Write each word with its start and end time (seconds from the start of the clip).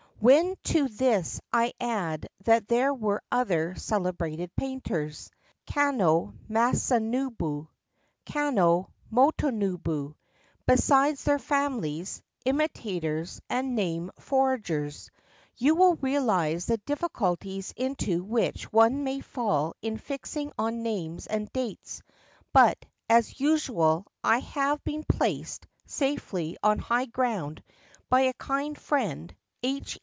When 0.23 0.55
to 0.65 0.87
this 0.87 1.41
I 1.51 1.73
add 1.79 2.27
that 2.43 2.67
there 2.67 2.93
were 2.93 3.23
other 3.31 3.73
celebrated 3.73 4.55
painters— 4.55 5.31
Kano 5.73 6.35
Masanobu, 6.47 7.69
Kano 8.27 8.91
Motonobu, 9.11 10.13
besides 10.67 11.23
their 11.23 11.39
families, 11.39 12.21
imitators, 12.45 13.41
and 13.49 13.75
name 13.75 14.11
forgers— 14.19 15.09
you 15.57 15.73
will 15.73 15.95
realise 15.95 16.65
the 16.65 16.77
difficulties 16.77 17.73
into 17.75 18.21
which 18.23 18.71
one 18.71 19.03
may 19.03 19.21
fall 19.21 19.73
in 19.81 19.97
fixing 19.97 20.51
on 20.55 20.83
names 20.83 21.25
and 21.25 21.51
dates; 21.51 22.03
but, 22.53 22.77
as 23.09 23.39
usual, 23.39 24.05
I 24.23 24.37
have 24.41 24.83
been 24.83 25.03
placed 25.03 25.65
safely 25.87 26.57
on 26.61 26.77
high 26.77 27.07
ground 27.07 27.63
by 28.07 28.21
a 28.21 28.33
kind 28.33 28.77
friend, 28.77 29.35
H. 29.63 29.97